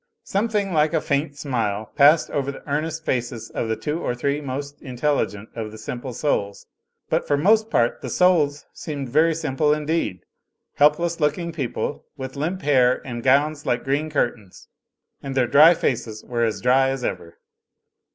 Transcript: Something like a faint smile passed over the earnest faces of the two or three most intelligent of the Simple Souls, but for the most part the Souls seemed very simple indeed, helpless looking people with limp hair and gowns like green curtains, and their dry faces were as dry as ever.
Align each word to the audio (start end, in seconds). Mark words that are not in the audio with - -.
Something 0.23 0.73
like 0.73 0.95
a 0.95 0.99
faint 0.99 1.37
smile 1.37 1.91
passed 1.95 2.31
over 2.31 2.51
the 2.51 2.67
earnest 2.67 3.05
faces 3.05 3.51
of 3.51 3.67
the 3.67 3.75
two 3.75 4.01
or 4.01 4.15
three 4.15 4.41
most 4.41 4.81
intelligent 4.81 5.49
of 5.55 5.69
the 5.69 5.77
Simple 5.77 6.11
Souls, 6.11 6.65
but 7.09 7.27
for 7.27 7.37
the 7.37 7.43
most 7.43 7.69
part 7.69 8.01
the 8.01 8.09
Souls 8.09 8.65
seemed 8.73 9.09
very 9.09 9.35
simple 9.35 9.71
indeed, 9.71 10.21
helpless 10.73 11.19
looking 11.19 11.51
people 11.51 12.07
with 12.17 12.35
limp 12.35 12.63
hair 12.63 13.05
and 13.05 13.21
gowns 13.21 13.67
like 13.67 13.83
green 13.83 14.09
curtains, 14.09 14.67
and 15.21 15.35
their 15.35 15.45
dry 15.45 15.75
faces 15.75 16.23
were 16.25 16.43
as 16.45 16.61
dry 16.61 16.89
as 16.89 17.03
ever. 17.03 17.37